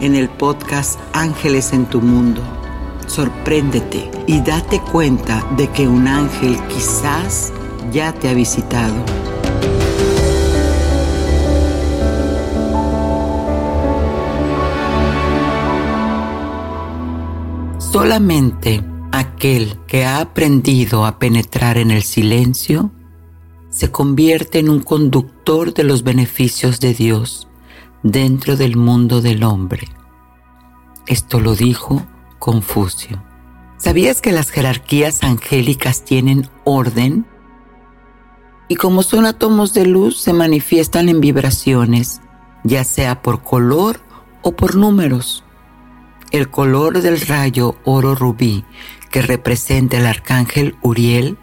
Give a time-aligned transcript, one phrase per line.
[0.00, 2.42] en el podcast Ángeles en tu Mundo.
[3.06, 7.52] Sorpréndete y date cuenta de que un ángel quizás
[7.92, 8.94] ya te ha visitado.
[17.78, 22.90] Solamente aquel que ha aprendido a penetrar en el silencio
[23.70, 27.45] se convierte en un conductor de los beneficios de Dios
[28.10, 29.88] dentro del mundo del hombre.
[31.06, 32.06] Esto lo dijo
[32.38, 33.22] Confucio.
[33.78, 37.26] ¿Sabías que las jerarquías angélicas tienen orden?
[38.68, 42.20] Y como son átomos de luz, se manifiestan en vibraciones,
[42.62, 44.00] ya sea por color
[44.42, 45.44] o por números.
[46.30, 48.64] El color del rayo oro rubí
[49.10, 51.38] que representa el arcángel Uriel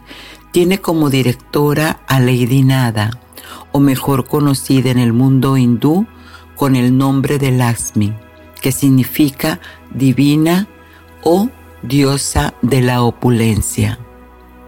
[0.51, 3.19] tiene como directora a Lady Nada,
[3.71, 6.07] o mejor conocida en el mundo hindú
[6.55, 8.13] con el nombre de Lakshmi,
[8.61, 9.59] que significa
[9.93, 10.67] divina
[11.23, 11.49] o
[11.81, 13.99] diosa de la opulencia.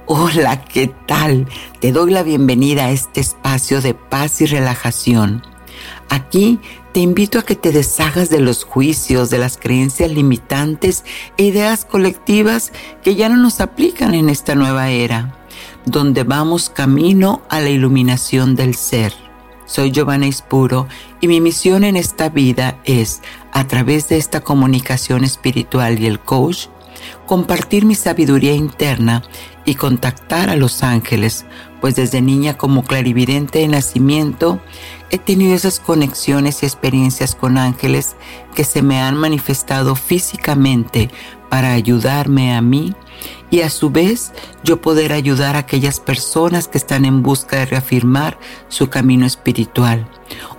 [0.08, 1.48] Hola, ¿qué tal?
[1.80, 5.42] Te doy la bienvenida a este espacio de paz y relajación.
[6.10, 6.60] Aquí
[6.94, 11.04] te invito a que te deshagas de los juicios, de las creencias limitantes
[11.38, 12.72] e ideas colectivas
[13.04, 15.36] que ya no nos aplican en esta nueva era,
[15.86, 19.25] donde vamos camino a la iluminación del ser.
[19.66, 20.88] Soy Giovanna Ispuro
[21.22, 23.22] y mi misión en esta vida es,
[23.52, 26.68] a través de esta comunicación espiritual y el coach,
[27.26, 29.24] compartir mi sabiduría interna
[29.66, 31.46] y contactar a los ángeles,
[31.82, 34.60] pues desde niña como clarividente de nacimiento
[35.10, 38.16] he tenido esas conexiones y experiencias con ángeles
[38.54, 41.10] que se me han manifestado físicamente
[41.50, 42.94] para ayudarme a mí
[43.50, 44.32] y a su vez
[44.64, 48.38] yo poder ayudar a aquellas personas que están en busca de reafirmar
[48.68, 50.08] su camino espiritual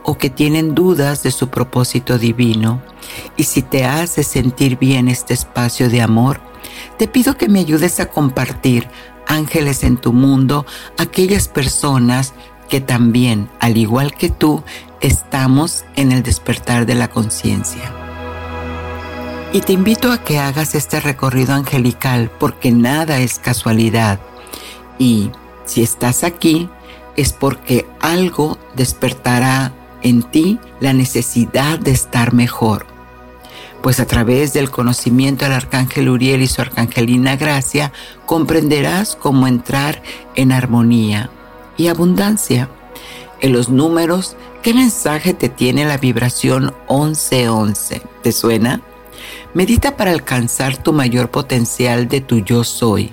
[0.03, 2.83] o que tienen dudas de su propósito divino.
[3.37, 6.41] Y si te hace sentir bien este espacio de amor,
[6.99, 8.89] te pido que me ayudes a compartir
[9.27, 10.67] ángeles en tu mundo,
[10.99, 12.33] aquellas personas
[12.69, 14.63] que también, al igual que tú,
[15.01, 18.06] estamos en el despertar de la conciencia.
[19.57, 24.21] Y te invito a que hagas este recorrido angelical porque nada es casualidad.
[24.99, 25.31] Y
[25.65, 26.69] si estás aquí
[27.17, 29.73] es porque algo despertará
[30.03, 32.85] en ti la necesidad de estar mejor.
[33.81, 37.95] Pues a través del conocimiento del arcángel Uriel y su arcangelina Gracia
[38.27, 40.03] comprenderás cómo entrar
[40.35, 41.31] en armonía
[41.79, 42.69] y abundancia.
[43.41, 48.03] En los números, ¿qué mensaje te tiene la vibración 1111?
[48.23, 48.83] ¿Te suena?
[49.57, 53.11] Medita para alcanzar tu mayor potencial de tu yo soy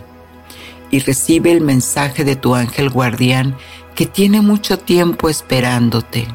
[0.92, 3.56] y recibe el mensaje de tu ángel guardián
[3.96, 6.28] que tiene mucho tiempo esperándote,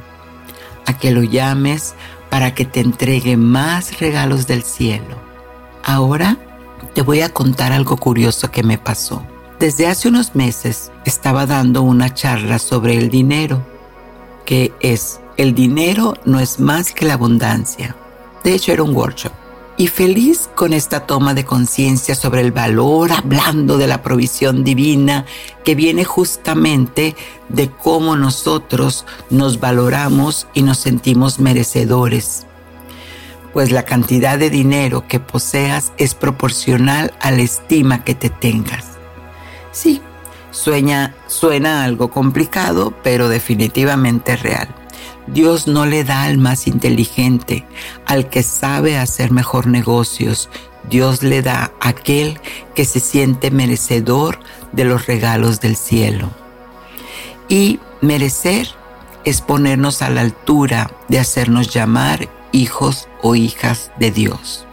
[0.86, 1.94] a que lo llames
[2.30, 5.20] para que te entregue más regalos del cielo.
[5.84, 6.38] Ahora
[6.94, 9.22] te voy a contar algo curioso que me pasó.
[9.60, 13.62] Desde hace unos meses estaba dando una charla sobre el dinero,
[14.46, 17.94] que es, el dinero no es más que la abundancia.
[18.42, 19.37] De hecho, era un workshop
[19.78, 25.24] y feliz con esta toma de conciencia sobre el valor, hablando de la provisión divina
[25.64, 27.14] que viene justamente
[27.48, 32.44] de cómo nosotros nos valoramos y nos sentimos merecedores.
[33.52, 38.84] Pues la cantidad de dinero que poseas es proporcional a la estima que te tengas.
[39.70, 40.02] Sí,
[40.50, 44.74] Sueña, suena algo complicado, pero definitivamente real.
[45.32, 47.66] Dios no le da al más inteligente,
[48.06, 50.48] al que sabe hacer mejor negocios.
[50.88, 52.40] Dios le da a aquel
[52.74, 54.40] que se siente merecedor
[54.72, 56.30] de los regalos del cielo.
[57.48, 58.68] Y merecer
[59.24, 64.66] es ponernos a la altura de hacernos llamar hijos o hijas de Dios.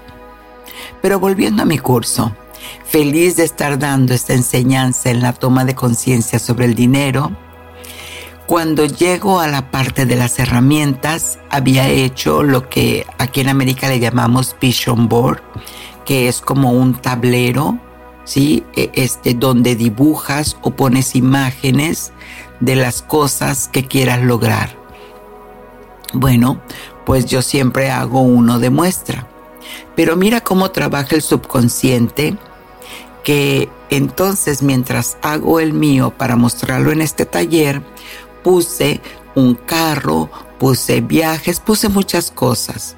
[1.01, 2.33] Pero volviendo a mi curso,
[2.85, 7.35] feliz de estar dando esta enseñanza en la toma de conciencia sobre el dinero,
[8.47, 13.89] cuando llego a la parte de las herramientas, había hecho lo que aquí en América
[13.89, 15.42] le llamamos vision board,
[16.06, 17.80] que es como un tablero,
[18.24, 18.63] ¿sí?
[18.75, 22.12] E, este, donde dibujas o pones imágenes
[22.59, 24.77] de las cosas que quieras lograr.
[26.13, 26.62] Bueno,
[27.06, 29.27] pues yo siempre hago uno de muestra.
[29.95, 32.38] Pero mira cómo trabaja el subconsciente,
[33.24, 37.81] que entonces mientras hago el mío para mostrarlo en este taller,
[38.45, 39.01] puse
[39.33, 42.95] un carro, puse viajes, puse muchas cosas.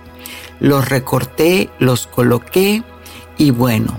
[0.60, 2.84] Los recorté, los coloqué
[3.38, 3.98] y bueno,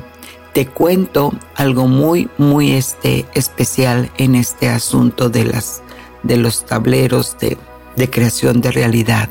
[0.53, 5.81] te cuento algo muy, muy este, especial en este asunto de, las,
[6.23, 7.57] de los tableros de,
[7.97, 9.31] de creación de realidad.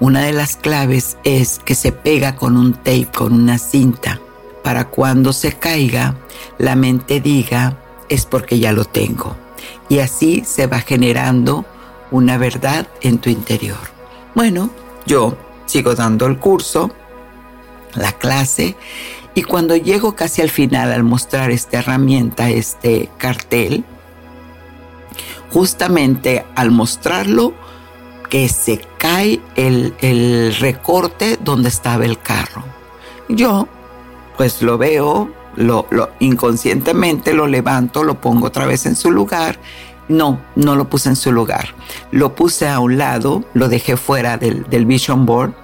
[0.00, 4.20] Una de las claves es que se pega con un tape, con una cinta,
[4.62, 6.16] para cuando se caiga,
[6.58, 7.78] la mente diga,
[8.10, 9.42] es porque ya lo tengo.
[9.88, 11.64] Y así se va generando
[12.10, 13.78] una verdad en tu interior.
[14.34, 14.70] Bueno,
[15.06, 16.90] yo sigo dando el curso,
[17.94, 18.76] la clase,
[19.34, 23.84] y cuando llego casi al final al mostrar esta herramienta, este cartel,
[25.50, 27.54] justamente al mostrarlo,
[28.28, 32.64] que se cae el, recorte donde estaba el carro.
[33.28, 33.68] Yo,
[34.36, 35.86] pues lo veo, lo,
[36.20, 39.58] inconscientemente lo levanto, lo pongo otra vez en su lugar.
[40.06, 41.74] No, no lo puse en su lugar.
[42.10, 45.54] Lo puse a un lado, lo dejé fuera del, del vision board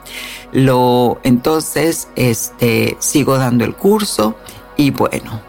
[0.52, 4.36] lo, entonces, este, sigo dando el curso
[4.76, 5.40] y bueno,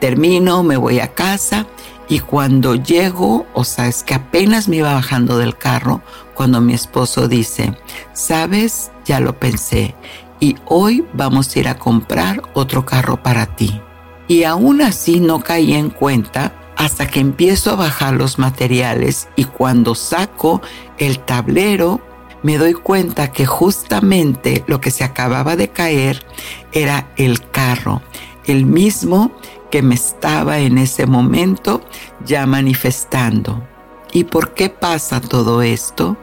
[0.00, 1.66] termino, me voy a casa
[2.08, 6.00] y cuando llego, o sea, es que apenas me iba bajando del carro,
[6.34, 7.76] cuando mi esposo dice,
[8.12, 9.96] sabes, ya lo pensé,
[10.40, 13.80] y hoy vamos a ir a comprar otro carro para ti.
[14.28, 19.44] Y aún así no caí en cuenta hasta que empiezo a bajar los materiales y
[19.44, 20.60] cuando saco
[20.98, 22.00] el tablero
[22.42, 26.24] me doy cuenta que justamente lo que se acababa de caer
[26.72, 28.02] era el carro,
[28.44, 29.32] el mismo
[29.70, 31.82] que me estaba en ese momento
[32.24, 33.66] ya manifestando.
[34.12, 36.16] ¿Y por qué pasa todo esto?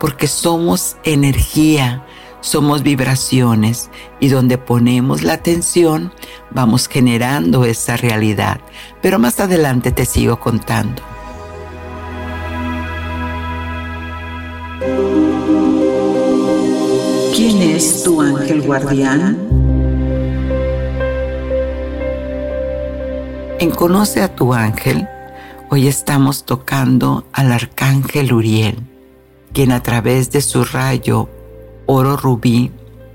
[0.00, 2.04] Porque somos energía,
[2.42, 3.88] somos vibraciones
[4.20, 6.12] y donde ponemos la atención
[6.50, 8.60] vamos generando esa realidad.
[9.00, 11.02] Pero más adelante te sigo contando.
[17.34, 19.38] ¿Quién es tu ángel guardián?
[23.58, 25.06] En Conoce a tu ángel,
[25.70, 28.76] hoy estamos tocando al arcángel Uriel,
[29.52, 31.28] quien a través de su rayo
[31.92, 32.70] oro rubí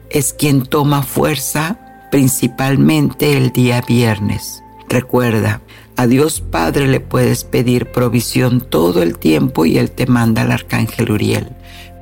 [0.09, 4.63] es quien toma fuerza principalmente el día viernes.
[4.89, 5.61] Recuerda,
[5.95, 10.51] a Dios Padre le puedes pedir provisión todo el tiempo y Él te manda al
[10.51, 11.57] arcángel Uriel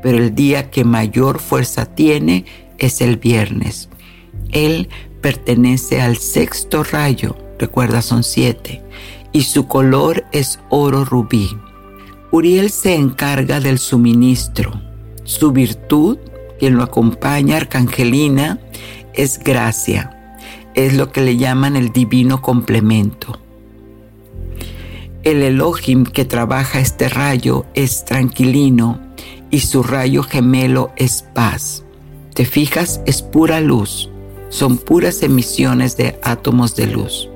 [0.05, 2.45] pero el día que mayor fuerza tiene
[2.77, 3.89] es el viernes.
[4.51, 4.87] Él
[5.19, 8.83] pertenece al sexto rayo, recuerda son siete,
[9.31, 11.49] y su color es oro rubí.
[12.29, 14.79] Uriel se encarga del suministro.
[15.23, 16.19] Su virtud,
[16.59, 18.59] quien lo acompaña, Arcangelina,
[19.13, 20.11] es gracia.
[20.73, 23.39] Es lo que le llaman el divino complemento.
[25.23, 28.99] El Elohim que trabaja este rayo es tranquilino
[29.49, 31.83] y su rayo gemelo es paz.
[32.33, 33.01] ¿Te fijas?
[33.05, 34.09] Es pura luz.
[34.49, 37.29] Son puras emisiones de átomos de luz.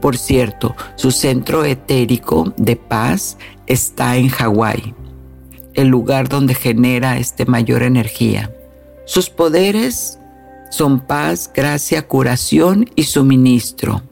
[0.00, 4.94] Por cierto, su centro etérico de paz está en Hawái,
[5.74, 8.55] el lugar donde genera este mayor energía.
[9.06, 10.18] Sus poderes
[10.70, 14.02] son paz, gracia, curación y suministro.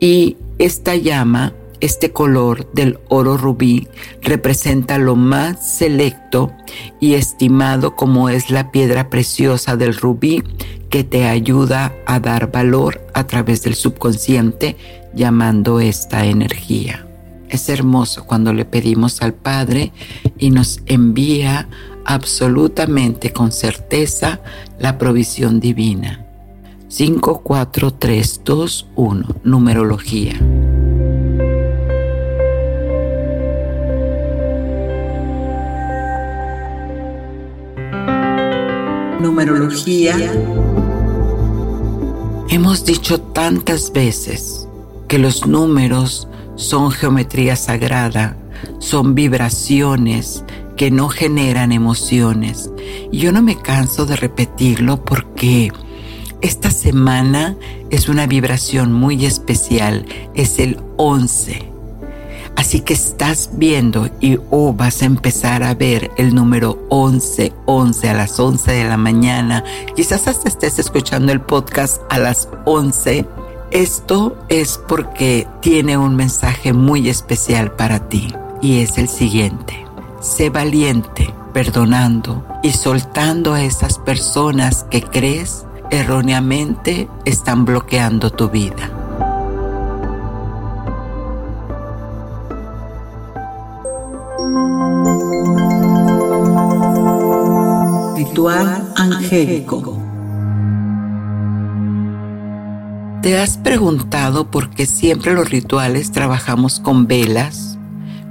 [0.00, 3.86] Y esta llama este color del oro rubí
[4.20, 6.52] representa lo más selecto
[6.98, 10.42] y estimado como es la piedra preciosa del rubí
[10.90, 14.76] que te ayuda a dar valor a través del subconsciente
[15.14, 17.06] llamando esta energía.
[17.48, 19.92] Es hermoso cuando le pedimos al Padre
[20.36, 21.68] y nos envía
[22.08, 24.40] absolutamente con certeza
[24.78, 26.24] la provisión divina.
[26.88, 30.32] 54321, numerología.
[39.20, 40.16] Numerología.
[42.48, 44.66] Hemos dicho tantas veces
[45.08, 48.38] que los números son geometría sagrada,
[48.78, 50.42] son vibraciones
[50.78, 52.70] que no generan emociones.
[53.12, 55.72] Yo no me canso de repetirlo porque
[56.40, 57.56] esta semana
[57.90, 61.72] es una vibración muy especial, es el 11.
[62.54, 68.08] Así que estás viendo y o vas a empezar a ver el número 11, 11
[68.08, 69.64] a las 11 de la mañana.
[69.96, 73.26] Quizás hasta estés escuchando el podcast a las 11.
[73.72, 78.32] Esto es porque tiene un mensaje muy especial para ti
[78.62, 79.87] y es el siguiente.
[80.20, 88.90] Sé valiente perdonando y soltando a esas personas que crees erróneamente están bloqueando tu vida.
[98.16, 99.98] Ritual angélico.
[103.22, 107.78] ¿Te has preguntado por qué siempre los rituales trabajamos con velas,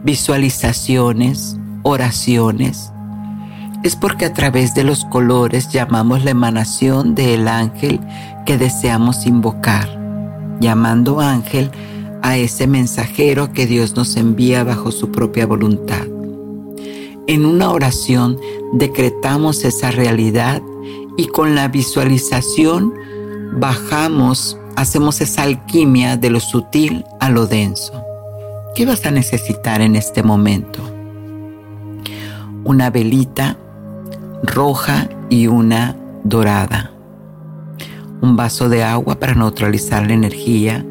[0.03, 1.56] visualizaciones,
[1.87, 2.91] oraciones?
[3.81, 8.01] Es porque a través de los colores llamamos la emanación del ángel
[8.45, 9.87] que deseamos invocar,
[10.59, 11.71] llamando ángel
[12.21, 16.05] a ese mensajero que Dios nos envía bajo su propia voluntad.
[17.27, 18.37] En una oración
[18.73, 20.61] decretamos esa realidad
[21.15, 22.93] y con la visualización
[23.53, 28.03] bajamos, hacemos esa alquimia de lo sutil a lo denso.
[28.75, 30.96] ¿Qué vas a necesitar en este momento?
[32.67, 33.57] Una velita
[34.43, 35.95] roja y una
[36.25, 36.91] dorada.
[38.19, 40.85] Un vaso de agua para neutralizar la energía.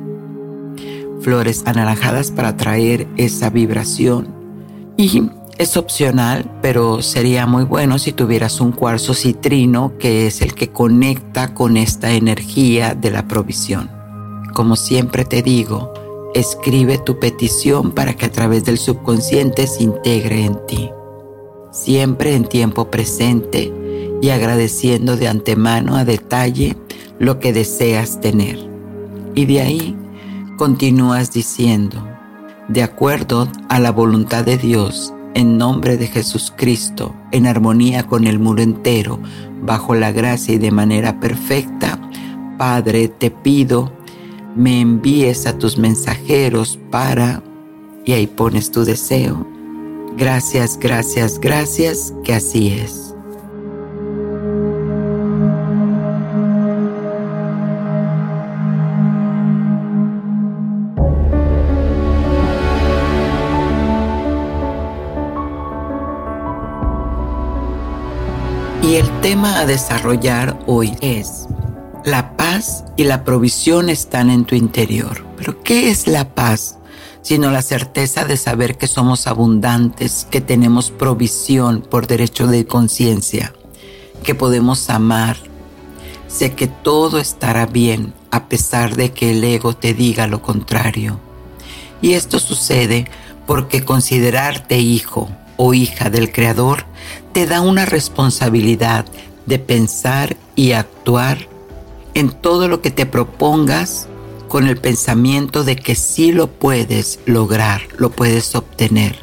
[1.21, 4.29] Flores anaranjadas para traer esa vibración.
[4.97, 5.29] Y
[5.59, 10.71] es opcional, pero sería muy bueno si tuvieras un cuarzo citrino que es el que
[10.71, 13.91] conecta con esta energía de la provisión.
[14.55, 15.93] Como siempre te digo,
[16.35, 20.91] escribe tu petición para que a través del subconsciente se integre en ti.
[21.77, 23.71] Siempre en tiempo presente
[24.23, 26.75] y agradeciendo de antemano a detalle
[27.19, 28.59] lo que deseas tener.
[29.35, 29.97] Y de ahí
[30.57, 32.03] continúas diciendo,
[32.69, 38.39] de acuerdo a la voluntad de Dios, en nombre de Jesucristo, en armonía con el
[38.39, 39.21] mundo entero,
[39.61, 42.01] bajo la gracia y de manera perfecta,
[42.57, 43.93] Padre, te pido,
[44.57, 47.43] me envíes a tus mensajeros para,
[48.07, 49.56] y ahí pones tu deseo.
[50.17, 53.15] Gracias, gracias, gracias, que así es.
[68.83, 71.47] Y el tema a desarrollar hoy es,
[72.07, 75.27] la paz y la provisión están en tu interior.
[75.37, 76.79] Pero ¿qué es la paz?
[77.27, 83.53] Sino la certeza de saber que somos abundantes, que tenemos provisión por derecho de conciencia,
[84.23, 85.37] que podemos amar.
[86.29, 91.19] Sé que todo estará bien a pesar de que el ego te diga lo contrario.
[92.01, 93.11] Y esto sucede
[93.45, 96.85] porque considerarte hijo o hija del Creador
[97.33, 99.05] te da una responsabilidad
[99.47, 101.49] de pensar y actuar
[102.15, 104.07] en todo lo que te propongas
[104.49, 109.17] con el pensamiento de que sí lo puedes lograr, lo puedes obtener.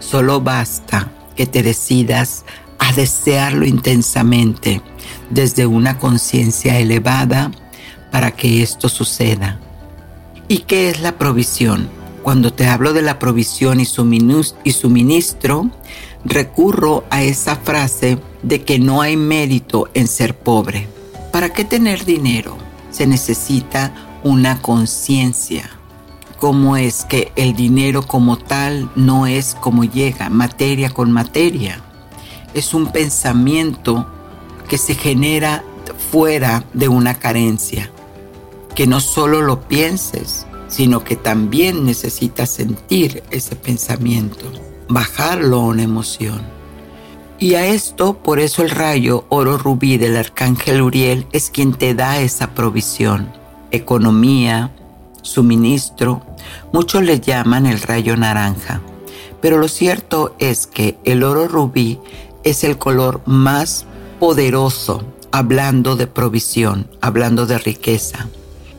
[0.00, 2.44] Solo basta que te decidas
[2.78, 4.82] a desearlo intensamente
[5.30, 7.50] desde una conciencia elevada
[8.10, 9.58] para que esto suceda.
[10.48, 11.88] ¿Y qué es la provisión?
[12.22, 15.70] Cuando te hablo de la provisión y suministro,
[16.24, 20.88] recurro a esa frase de que no hay mérito en ser pobre.
[21.32, 22.56] ¿Para qué tener dinero?
[22.90, 23.92] Se necesita
[24.24, 25.70] una conciencia.
[26.40, 31.80] ¿Cómo es que el dinero como tal no es como llega, materia con materia?
[32.52, 34.06] Es un pensamiento
[34.68, 35.62] que se genera
[36.10, 37.90] fuera de una carencia.
[38.74, 44.50] Que no solo lo pienses, sino que también necesitas sentir ese pensamiento
[44.88, 46.42] bajarlo a una emoción.
[47.38, 51.94] Y a esto, por eso el rayo oro rubí del arcángel Uriel es quien te
[51.94, 53.32] da esa provisión,
[53.74, 54.70] economía,
[55.22, 56.22] suministro.
[56.72, 58.80] Muchos le llaman el rayo naranja,
[59.40, 61.98] pero lo cierto es que el oro rubí
[62.44, 63.86] es el color más
[64.20, 68.28] poderoso hablando de provisión, hablando de riqueza.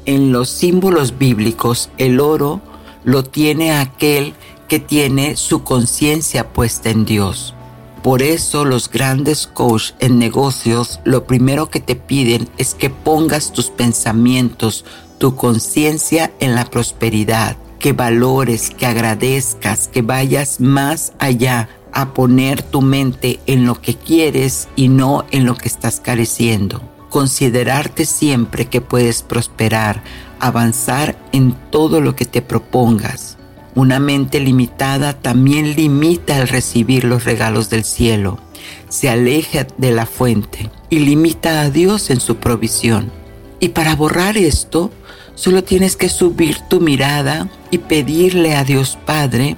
[0.06, 2.62] En los símbolos bíblicos, el oro
[3.04, 4.36] lo tiene aquel
[4.68, 7.55] que tiene su conciencia puesta en Dios.
[8.06, 13.52] Por eso los grandes coach en negocios lo primero que te piden es que pongas
[13.52, 14.86] tus pensamientos,
[15.18, 22.62] tu conciencia en la prosperidad, que valores, que agradezcas, que vayas más allá a poner
[22.62, 26.84] tu mente en lo que quieres y no en lo que estás careciendo.
[27.10, 30.04] Considerarte siempre que puedes prosperar,
[30.40, 33.35] avanzar en todo lo que te propongas.
[33.76, 38.40] Una mente limitada también limita el recibir los regalos del cielo,
[38.88, 43.12] se aleja de la fuente y limita a Dios en su provisión.
[43.60, 44.92] Y para borrar esto,
[45.36, 49.58] solo tienes que subir tu mirada y pedirle a Dios Padre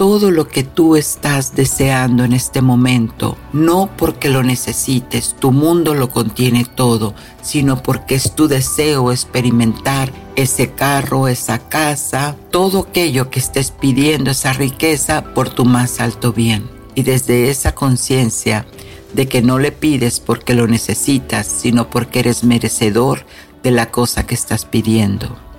[0.00, 5.92] todo lo que tú estás deseando en este momento, no porque lo necesites, tu mundo
[5.92, 13.28] lo contiene todo, sino porque es tu deseo experimentar ese carro, esa casa, todo aquello
[13.28, 16.70] que estés pidiendo, esa riqueza por tu más alto bien.
[16.94, 18.64] Y desde esa conciencia
[19.12, 23.26] de que no le pides porque lo necesitas, sino porque eres merecedor
[23.62, 25.49] de la cosa que estás pidiendo.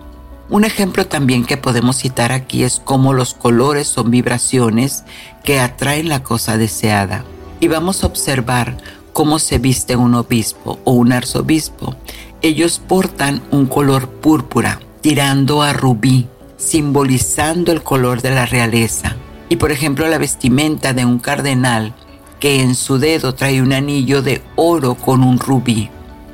[0.52, 5.06] Un ejemplo también que podemos citar aquí es cómo los colores son vibraciones
[5.46, 7.24] que atraen la cosa deseada.
[7.62, 8.76] Y vamos a observar
[9.14, 11.96] cómo se viste un obispo o un arzobispo.
[12.42, 16.28] Ellos portan un color púrpura, tirando a rubí,
[16.58, 19.16] simbolizando el color de la realeza.
[19.48, 21.94] Y por ejemplo la vestimenta de un cardenal
[22.42, 25.90] que en su dedo trae un anillo de oro con un rubí.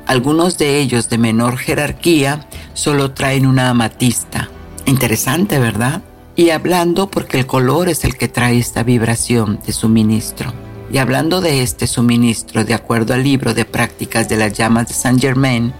[0.08, 4.48] Algunos de ellos de menor jerarquía solo traen una amatista.
[4.86, 6.00] Interesante, ¿verdad?
[6.34, 10.54] Y hablando porque el color es el que trae esta vibración de suministro.
[10.90, 14.94] Y hablando de este suministro, de acuerdo al libro de prácticas de las llamas de
[14.94, 15.74] Saint Germain,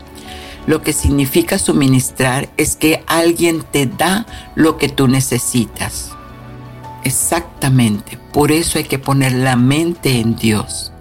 [0.66, 6.10] lo que significa suministrar es que alguien te da lo que tú necesitas.
[7.02, 10.92] Exactamente, por eso hay que poner la mente en Dios.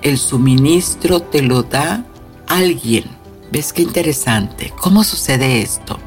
[0.00, 2.06] El suministro te lo da
[2.48, 3.04] alguien.
[3.50, 4.72] ¿Ves qué interesante?
[4.80, 5.98] ¿Cómo sucede esto?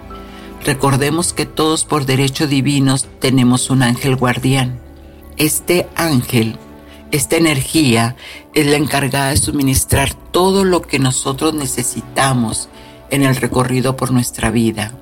[0.63, 4.80] Recordemos que todos por derecho divinos tenemos un ángel guardián.
[5.38, 6.58] Este ángel,
[7.12, 8.15] esta energía,
[8.54, 12.69] es la encargada de suministrar todo lo que nosotros necesitamos
[13.10, 14.93] en el recorrido por nuestra vida.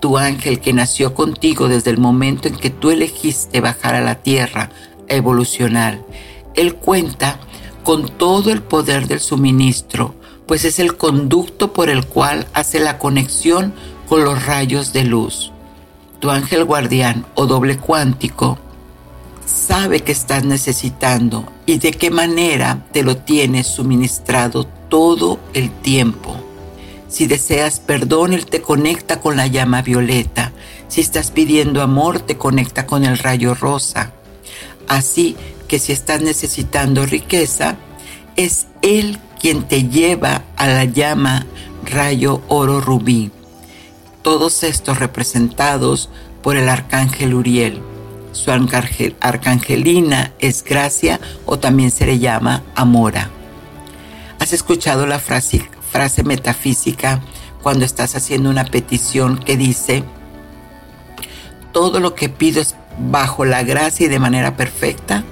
[0.00, 4.16] Tu ángel que nació contigo desde el momento en que tú elegiste bajar a la
[4.16, 4.70] tierra
[5.08, 6.00] a evolucionar,
[6.54, 7.38] él cuenta
[7.84, 12.98] con todo el poder del suministro pues es el conducto por el cual hace la
[12.98, 13.74] conexión
[14.08, 15.52] con los rayos de luz.
[16.20, 18.58] Tu ángel guardián o doble cuántico
[19.44, 26.36] sabe que estás necesitando y de qué manera te lo tienes suministrado todo el tiempo.
[27.08, 30.52] Si deseas perdón, Él te conecta con la llama violeta.
[30.88, 34.12] Si estás pidiendo amor, te conecta con el rayo rosa.
[34.88, 35.36] Así
[35.68, 37.76] que si estás necesitando riqueza,
[38.36, 41.46] es Él quien te lleva a la llama
[41.84, 43.30] rayo oro rubí.
[44.22, 46.10] Todos estos representados
[46.42, 47.80] por el arcángel Uriel.
[48.32, 53.30] Su arcangelina es Gracia o también se le llama Amora.
[54.40, 57.20] ¿Has escuchado la frase, frase metafísica
[57.62, 60.02] cuando estás haciendo una petición que dice,
[61.70, 65.22] todo lo que pido es bajo la gracia y de manera perfecta?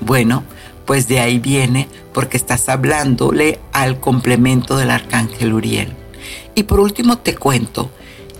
[0.00, 0.44] Bueno,
[0.88, 5.94] pues de ahí viene porque estás hablándole al complemento del arcángel Uriel.
[6.54, 7.90] Y por último te cuento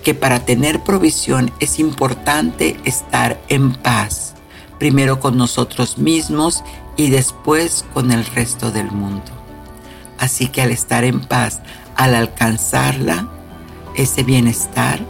[0.02, 4.32] que para tener provisión es importante estar en paz,
[4.78, 6.64] primero con nosotros mismos
[6.96, 9.30] y después con el resto del mundo.
[10.18, 11.60] Así que al estar en paz,
[11.96, 13.28] al alcanzarla,
[13.94, 15.00] ese bienestar,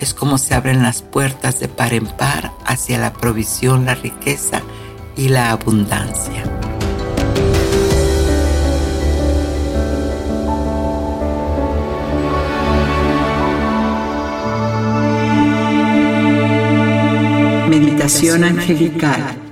[0.00, 4.62] es como se abren las puertas de par en par hacia la provisión, la riqueza
[5.16, 6.44] y la abundancia.
[17.68, 19.44] Meditación angelical.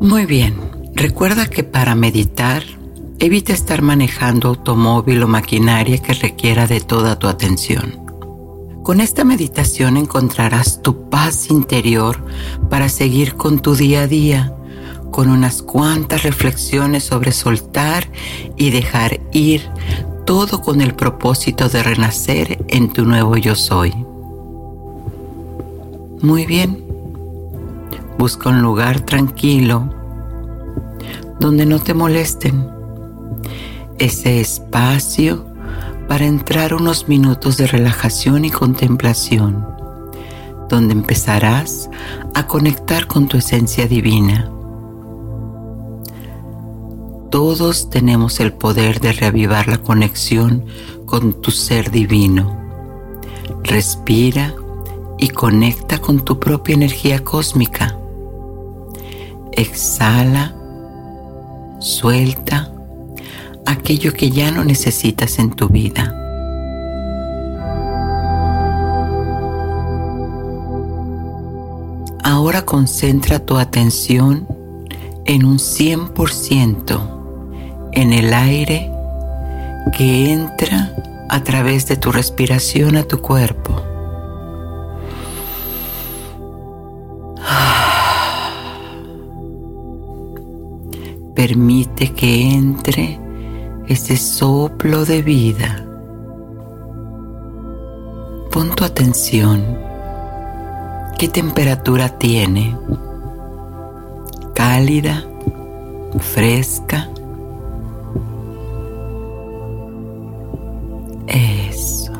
[0.00, 0.54] Muy bien,
[0.94, 2.62] recuerda que para meditar
[3.18, 8.07] evita estar manejando automóvil o maquinaria que requiera de toda tu atención.
[8.88, 12.24] Con esta meditación encontrarás tu paz interior
[12.70, 14.54] para seguir con tu día a día,
[15.10, 18.08] con unas cuantas reflexiones sobre soltar
[18.56, 19.68] y dejar ir
[20.24, 23.92] todo con el propósito de renacer en tu nuevo yo soy.
[26.22, 26.82] Muy bien.
[28.16, 29.92] Busca un lugar tranquilo
[31.38, 32.66] donde no te molesten.
[33.98, 35.44] Ese espacio
[36.08, 39.76] para entrar unos minutos de relajación y contemplación.
[40.68, 41.88] donde empezarás
[42.34, 44.50] a conectar con tu esencia divina.
[47.30, 50.66] Todos tenemos el poder de reavivar la conexión
[51.06, 52.54] con tu ser divino.
[53.64, 54.54] Respira
[55.16, 57.96] y conecta con tu propia energía cósmica.
[59.52, 60.54] Exhala,
[61.80, 62.74] suelta
[63.68, 66.14] aquello que ya no necesitas en tu vida.
[72.24, 74.46] Ahora concentra tu atención
[75.26, 78.90] en un 100% en el aire
[79.96, 80.94] que entra
[81.28, 83.82] a través de tu respiración a tu cuerpo.
[91.34, 93.27] Permite que entre
[93.88, 95.84] ese soplo de vida.
[98.52, 99.64] Pon tu atención.
[101.18, 102.76] ¿Qué temperatura tiene?
[104.54, 105.24] ¿Cálida?
[106.18, 107.08] ¿Fresca?
[111.26, 112.12] Eso.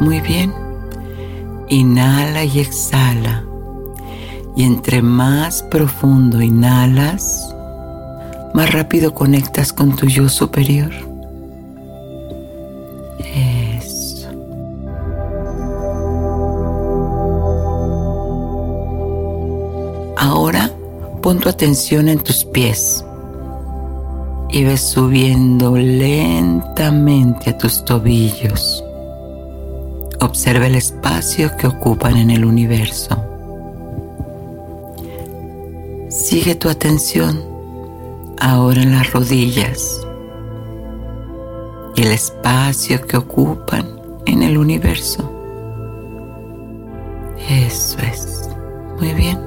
[0.00, 0.54] Muy bien.
[1.68, 3.44] Inhala y exhala.
[4.60, 7.48] Y entre más profundo inhalas,
[8.52, 10.90] más rápido conectas con tu yo superior.
[13.78, 14.28] Eso.
[20.18, 20.70] Ahora
[21.22, 23.02] pon tu atención en tus pies
[24.50, 28.84] y ves subiendo lentamente a tus tobillos.
[30.20, 33.29] Observa el espacio que ocupan en el universo.
[36.10, 37.40] Sigue tu atención
[38.40, 40.04] ahora en las rodillas
[41.94, 43.86] y el espacio que ocupan
[44.26, 45.30] en el universo.
[47.48, 48.48] Eso es.
[48.98, 49.38] Muy bien.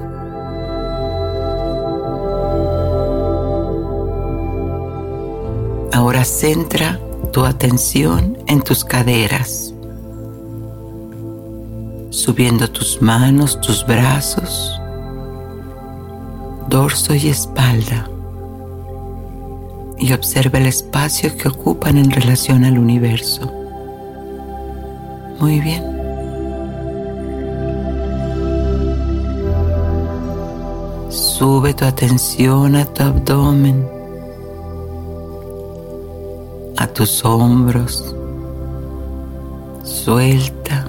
[5.92, 6.98] Ahora centra
[7.30, 9.74] tu atención en tus caderas,
[12.08, 14.80] subiendo tus manos, tus brazos
[16.74, 18.10] dorso y espalda
[19.96, 23.48] y observa el espacio que ocupan en relación al universo.
[25.38, 25.84] Muy bien.
[31.10, 33.86] Sube tu atención a tu abdomen,
[36.76, 38.16] a tus hombros.
[39.84, 40.88] Suelta,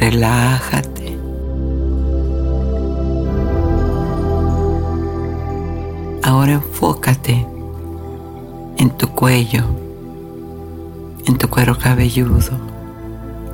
[0.00, 0.97] relájate
[6.28, 7.46] Ahora enfócate
[8.76, 9.64] en tu cuello,
[11.24, 12.50] en tu cuero cabelludo.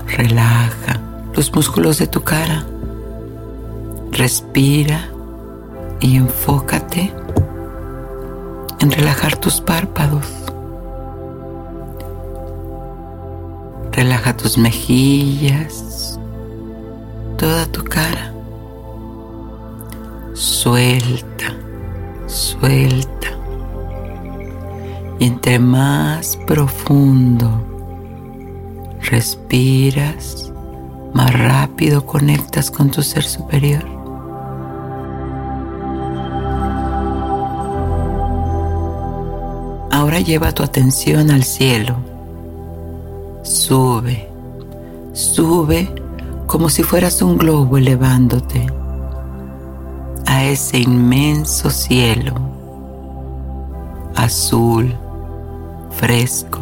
[0.09, 1.01] Relaja
[1.37, 2.67] los músculos de tu cara.
[4.11, 5.09] Respira
[6.01, 7.15] y enfócate
[8.81, 10.27] en relajar tus párpados.
[13.93, 16.19] Relaja tus mejillas,
[17.39, 18.35] toda tu cara.
[20.33, 21.63] Suelta
[22.35, 23.29] suelta.
[25.18, 27.49] Y entre más profundo
[29.01, 30.53] respiras,
[31.12, 33.85] más rápido conectas con tu ser superior.
[39.92, 41.97] Ahora lleva tu atención al cielo.
[43.42, 44.29] Sube,
[45.12, 45.88] sube
[46.47, 48.66] como si fueras un globo elevándote
[50.55, 52.55] ese inmenso cielo
[54.17, 54.95] azul,
[55.90, 56.61] fresco.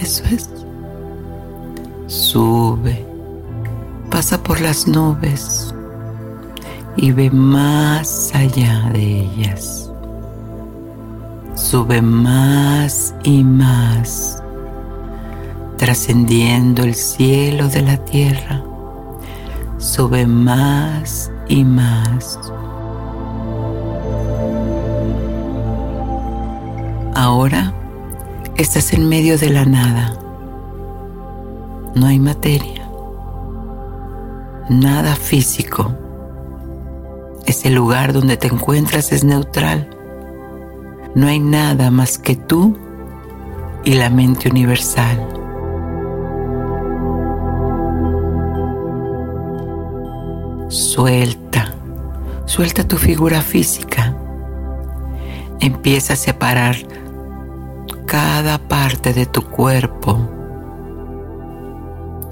[0.00, 0.50] Eso es.
[2.06, 3.04] Sube,
[4.10, 5.74] pasa por las nubes
[6.96, 9.90] y ve más allá de ellas.
[11.54, 14.42] Sube más y más,
[15.78, 18.62] trascendiendo el cielo de la tierra.
[19.78, 22.38] Sube más y más.
[27.14, 27.72] Ahora
[28.56, 30.18] estás en medio de la nada.
[31.94, 32.88] No hay materia.
[34.68, 35.94] Nada físico.
[37.46, 39.88] Ese lugar donde te encuentras es neutral.
[41.14, 42.76] No hay nada más que tú
[43.84, 45.35] y la mente universal.
[50.76, 51.72] Suelta,
[52.44, 54.14] suelta tu figura física.
[55.58, 56.76] Empieza a separar
[58.04, 60.18] cada parte de tu cuerpo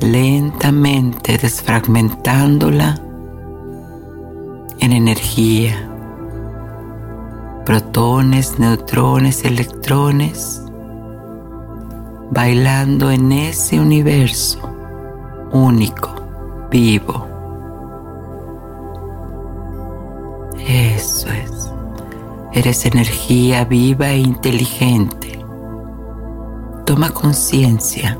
[0.02, 3.00] lentamente desfragmentándola
[4.78, 5.90] en energía,
[7.64, 10.62] protones, neutrones, electrones,
[12.30, 14.58] bailando en ese universo
[15.50, 16.10] único,
[16.70, 17.33] vivo.
[22.54, 25.44] Eres energía viva e inteligente.
[26.86, 28.16] Toma conciencia.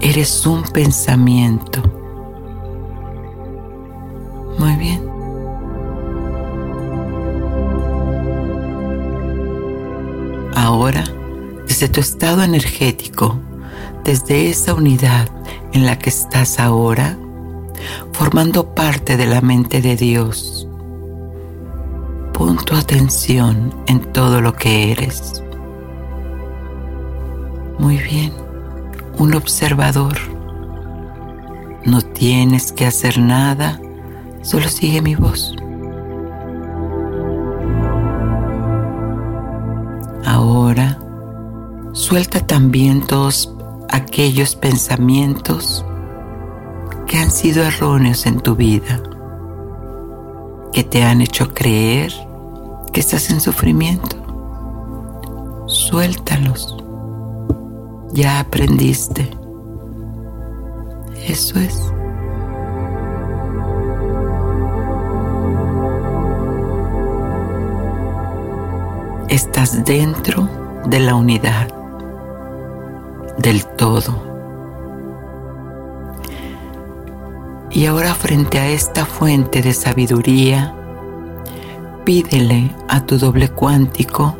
[0.00, 1.82] Eres un pensamiento.
[4.58, 5.02] Muy bien.
[10.54, 11.02] Ahora,
[11.66, 13.40] desde tu estado energético,
[14.04, 15.28] desde esa unidad
[15.72, 17.18] en la que estás ahora,
[18.12, 20.61] formando parte de la mente de Dios,
[22.44, 25.44] pon tu atención en todo lo que eres.
[27.78, 28.32] Muy bien,
[29.16, 30.18] un observador.
[31.84, 33.80] No tienes que hacer nada,
[34.42, 35.54] solo sigue mi voz.
[40.26, 40.98] Ahora,
[41.92, 43.54] suelta también todos
[43.88, 45.86] aquellos pensamientos
[47.06, 49.00] que han sido erróneos en tu vida,
[50.72, 52.12] que te han hecho creer
[52.92, 54.16] que estás en sufrimiento.
[55.66, 56.76] Suéltalos.
[58.12, 59.30] Ya aprendiste.
[61.26, 61.92] Eso es.
[69.28, 70.46] Estás dentro
[70.86, 71.68] de la unidad,
[73.38, 74.30] del todo.
[77.70, 80.74] Y ahora frente a esta fuente de sabiduría,
[82.04, 84.36] pídele a tu doble cuántico,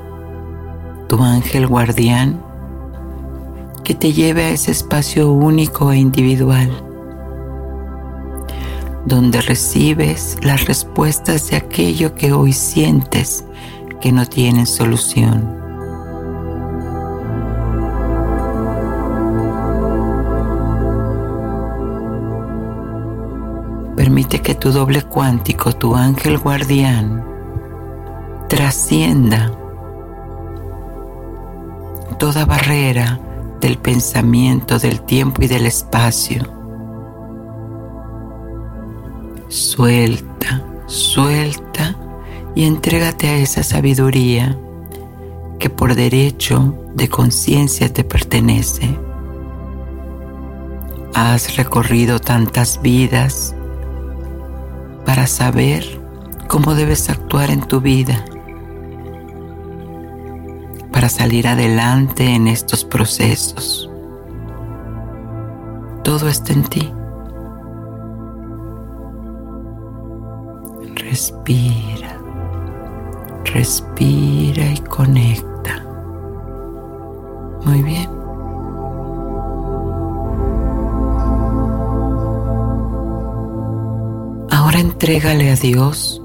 [1.09, 2.42] tu ángel guardián,
[3.85, 6.70] que te lleve a ese espacio único e individual,
[9.07, 13.44] donde recibes las respuestas de aquello que hoy sientes
[14.01, 15.61] que no tienen solución.
[23.96, 27.32] Permite que tu doble cuántico, tu ángel guardián,
[28.53, 29.51] trascienda
[32.19, 33.19] toda barrera
[33.62, 36.43] del pensamiento, del tiempo y del espacio.
[39.49, 41.97] Suelta, suelta
[42.55, 44.55] y entrégate a esa sabiduría
[45.59, 48.99] que por derecho de conciencia te pertenece.
[51.15, 53.55] Has recorrido tantas vidas
[55.07, 55.87] para saber
[56.49, 58.27] cómo debes actuar en tu vida,
[60.93, 63.91] para salir adelante en estos procesos.
[66.05, 66.93] Todo está en ti.
[70.95, 72.19] Respira.
[73.45, 75.85] Respira y conecta.
[77.65, 78.09] Muy bien.
[84.51, 86.23] Ahora entrégale a Dios,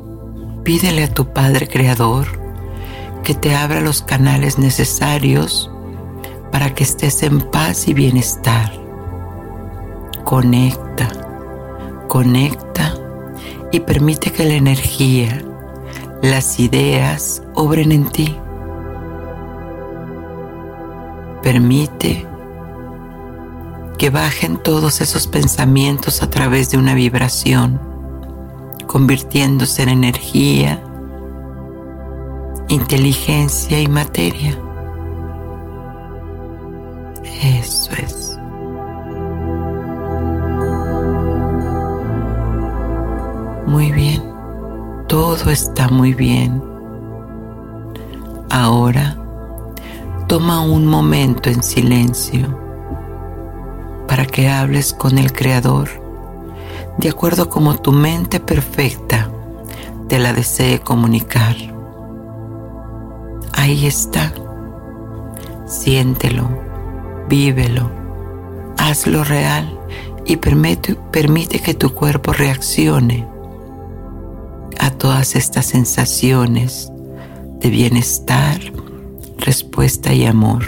[0.64, 2.37] pídele a tu Padre Creador
[3.28, 5.70] que te abra los canales necesarios
[6.50, 8.72] para que estés en paz y bienestar.
[10.24, 11.10] Conecta,
[12.08, 12.94] conecta
[13.74, 15.44] y permite que la energía
[16.22, 18.34] las ideas obren en ti.
[21.44, 22.26] Permite
[23.98, 27.82] que bajen todos esos pensamientos a través de una vibración,
[28.88, 30.82] convirtiéndose en energía,
[32.70, 34.58] inteligencia y materia.
[37.42, 38.38] Eso es.
[43.68, 44.38] Muy bien
[45.08, 46.62] todo está muy bien.
[48.50, 49.18] Ahora
[50.28, 52.46] toma un momento en silencio
[54.08, 55.88] para que hables con el Creador
[56.98, 59.30] de acuerdo como tu mente perfecta
[60.10, 61.56] te la desee comunicar.
[63.58, 64.32] Ahí está.
[65.66, 66.48] Siéntelo,
[67.28, 67.90] vívelo,
[68.78, 69.78] hazlo real
[70.26, 73.28] y permite, permite que tu cuerpo reaccione
[74.80, 76.90] a todas estas sensaciones
[77.60, 78.60] de bienestar,
[79.40, 80.64] respuesta y amor.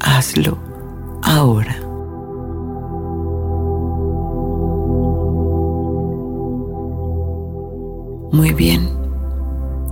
[0.00, 0.56] Hazlo
[1.22, 1.76] ahora.
[8.32, 8.88] Muy bien,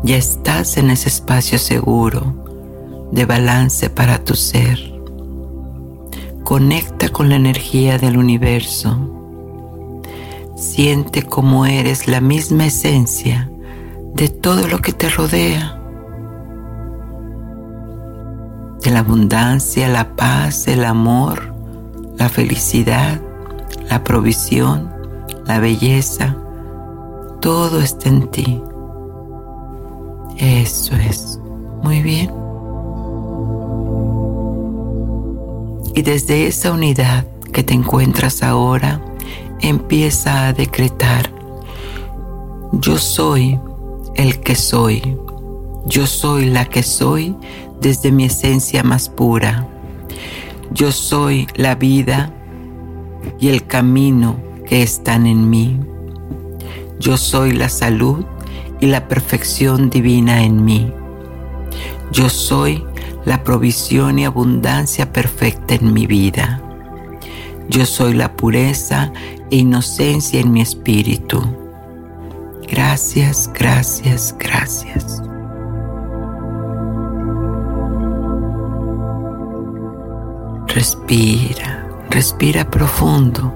[0.02, 4.78] ya estás en ese espacio seguro de balance para tu ser.
[6.44, 8.96] conecta con la energía del universo.
[10.56, 13.50] Siente cómo eres la misma esencia
[14.14, 15.78] de todo lo que te rodea.
[18.82, 21.52] De la abundancia, la paz, el amor,
[22.16, 23.20] la felicidad,
[23.90, 24.90] la provisión,
[25.44, 26.34] la belleza,
[27.40, 28.62] todo está en ti.
[30.38, 31.40] Eso es.
[31.82, 32.30] Muy bien.
[35.94, 39.00] Y desde esa unidad que te encuentras ahora,
[39.60, 41.32] empieza a decretar,
[42.72, 43.58] yo soy
[44.14, 45.16] el que soy,
[45.86, 47.34] yo soy la que soy
[47.80, 49.66] desde mi esencia más pura,
[50.70, 52.32] yo soy la vida
[53.40, 55.80] y el camino que están en mí,
[57.00, 58.24] yo soy la salud
[58.80, 60.92] y la perfección divina en mí,
[62.12, 62.84] yo soy
[63.24, 66.62] la provisión y abundancia perfecta en mi vida.
[67.68, 69.12] Yo soy la pureza
[69.50, 71.42] e inocencia en mi espíritu.
[72.66, 75.22] Gracias, gracias, gracias.
[80.68, 83.52] Respira, respira profundo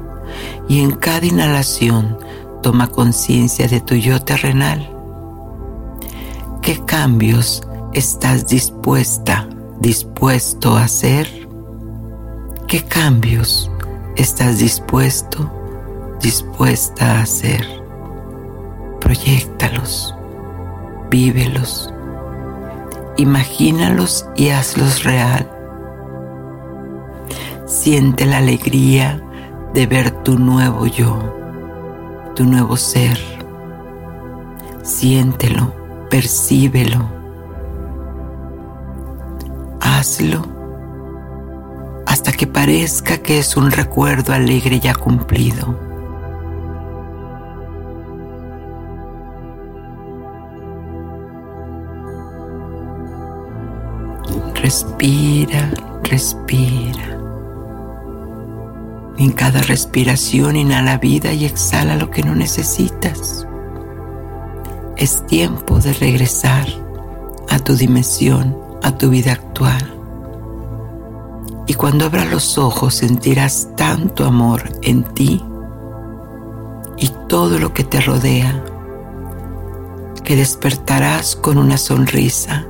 [0.68, 2.18] y en cada inhalación
[2.62, 4.91] toma conciencia de tu yo terrenal.
[6.62, 7.60] ¿Qué cambios
[7.92, 9.48] estás dispuesta
[9.80, 11.26] dispuesto a hacer?
[12.68, 13.68] ¿Qué cambios
[14.14, 15.50] estás dispuesto,
[16.20, 17.66] dispuesta a hacer?
[19.00, 20.14] Proyectalos,
[21.10, 21.92] vívelos,
[23.16, 25.50] imagínalos y hazlos real.
[27.66, 29.20] Siente la alegría
[29.74, 31.18] de ver tu nuevo yo,
[32.36, 33.18] tu nuevo ser.
[34.84, 35.81] Siéntelo,
[36.12, 37.08] percíbelo
[39.80, 40.42] hazlo
[42.04, 45.74] hasta que parezca que es un recuerdo alegre ya cumplido.
[54.54, 55.70] Respira,
[56.02, 57.18] respira.
[59.16, 63.46] En cada respiración inhala vida y exhala lo que no necesitas.
[64.96, 66.66] Es tiempo de regresar
[67.48, 69.94] a tu dimensión a tu vida actual.
[71.66, 75.42] Y cuando abras los ojos sentirás tanto amor en ti
[76.96, 78.64] y todo lo que te rodea,
[80.24, 82.66] que despertarás con una sonrisa.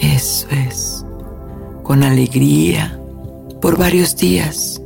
[0.00, 1.04] Eso es,
[1.82, 2.98] con alegría,
[3.60, 4.80] por varios días,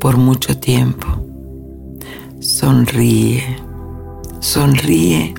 [0.00, 1.06] por mucho tiempo.
[2.40, 3.58] Sonríe,
[4.40, 5.34] sonríe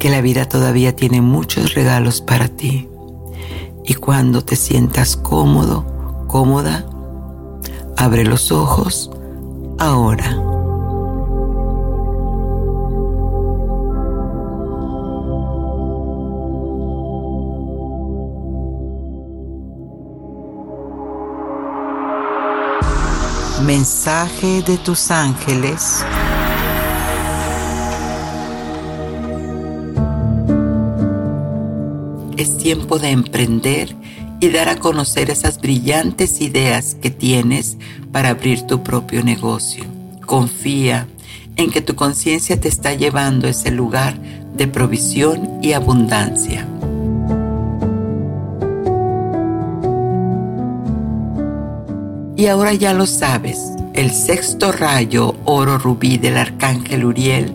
[0.00, 2.88] que la vida todavía tiene muchos regalos para ti.
[3.84, 6.84] Y cuando te sientas cómodo, cómoda,
[7.96, 9.10] abre los ojos
[9.78, 10.38] ahora.
[23.64, 26.04] Mensaje de tus ángeles.
[32.42, 33.94] Es tiempo de emprender
[34.40, 37.76] y dar a conocer esas brillantes ideas que tienes
[38.10, 39.84] para abrir tu propio negocio.
[40.26, 41.06] Confía
[41.56, 44.16] en que tu conciencia te está llevando a ese lugar
[44.54, 46.66] de provisión y abundancia.
[52.36, 57.52] Y ahora ya lo sabes, el sexto rayo oro rubí del arcángel Uriel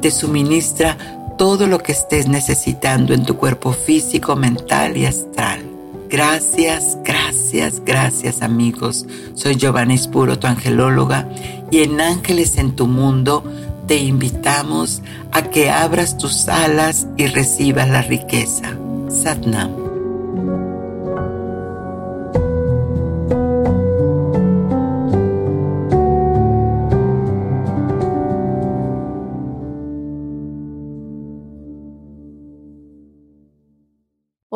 [0.00, 0.96] te suministra
[1.40, 5.62] todo lo que estés necesitando en tu cuerpo físico, mental y astral.
[6.10, 9.06] Gracias, gracias, gracias amigos.
[9.32, 11.26] Soy Giovanna Espuro, tu angelóloga,
[11.70, 13.42] y en Ángeles en tu Mundo
[13.86, 15.00] te invitamos
[15.32, 18.76] a que abras tus alas y recibas la riqueza.
[19.08, 20.69] Satnam.